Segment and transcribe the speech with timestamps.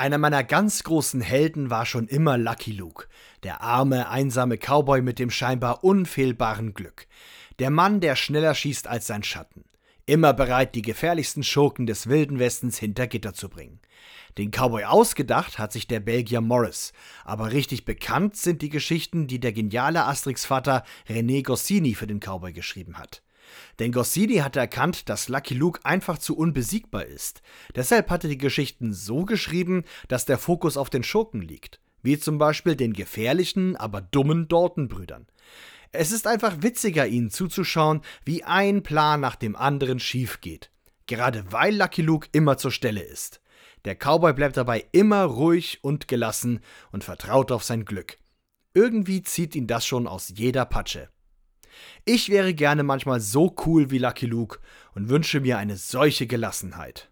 [0.00, 3.06] Einer meiner ganz großen Helden war schon immer Lucky Luke,
[3.42, 7.06] der arme, einsame Cowboy mit dem scheinbar unfehlbaren Glück.
[7.58, 9.66] Der Mann, der schneller schießt als sein Schatten.
[10.06, 13.78] Immer bereit, die gefährlichsten Schurken des Wilden Westens hinter Gitter zu bringen.
[14.38, 16.94] Den Cowboy ausgedacht hat sich der Belgier Morris,
[17.26, 22.54] aber richtig bekannt sind die Geschichten, die der geniale Asterix-Vater René Goscinny für den Cowboy
[22.54, 23.20] geschrieben hat.
[23.78, 27.42] Denn Goscinny hatte erkannt, dass Lucky Luke einfach zu unbesiegbar ist.
[27.74, 31.80] Deshalb hat er die Geschichten so geschrieben, dass der Fokus auf den Schurken liegt.
[32.02, 35.26] Wie zum Beispiel den gefährlichen, aber dummen Dorton-Brüdern.
[35.92, 40.70] Es ist einfach witziger, ihnen zuzuschauen, wie ein Plan nach dem anderen schief geht.
[41.06, 43.40] Gerade weil Lucky Luke immer zur Stelle ist.
[43.84, 46.60] Der Cowboy bleibt dabei immer ruhig und gelassen
[46.92, 48.18] und vertraut auf sein Glück.
[48.74, 51.08] Irgendwie zieht ihn das schon aus jeder Patsche.
[52.04, 54.58] Ich wäre gerne manchmal so cool wie Lucky Luke
[54.94, 57.09] und wünsche mir eine solche Gelassenheit.